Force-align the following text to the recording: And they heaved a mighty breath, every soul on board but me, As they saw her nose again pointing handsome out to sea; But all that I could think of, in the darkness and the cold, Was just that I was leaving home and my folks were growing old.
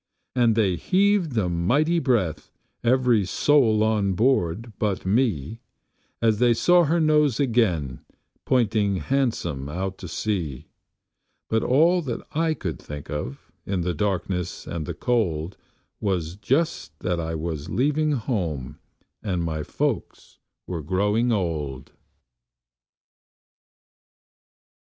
And 0.35 0.55
they 0.55 0.77
heaved 0.77 1.37
a 1.37 1.47
mighty 1.47 1.99
breath, 1.99 2.49
every 2.83 3.23
soul 3.23 3.83
on 3.83 4.13
board 4.13 4.73
but 4.79 5.05
me, 5.05 5.59
As 6.23 6.39
they 6.39 6.55
saw 6.55 6.85
her 6.85 6.99
nose 6.99 7.39
again 7.39 8.03
pointing 8.43 8.95
handsome 8.95 9.69
out 9.69 9.99
to 9.99 10.07
sea; 10.07 10.65
But 11.51 11.61
all 11.61 12.01
that 12.01 12.19
I 12.31 12.55
could 12.55 12.79
think 12.81 13.11
of, 13.11 13.51
in 13.63 13.81
the 13.81 13.93
darkness 13.93 14.65
and 14.65 14.87
the 14.87 14.95
cold, 14.95 15.55
Was 15.99 16.35
just 16.35 16.97
that 17.01 17.19
I 17.19 17.35
was 17.35 17.69
leaving 17.69 18.13
home 18.13 18.79
and 19.21 19.43
my 19.43 19.61
folks 19.61 20.39
were 20.65 20.81
growing 20.81 21.31
old. 21.31 21.91